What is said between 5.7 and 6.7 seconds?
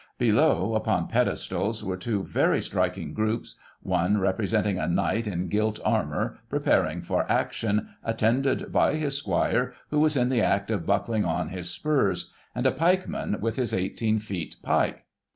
armour, pre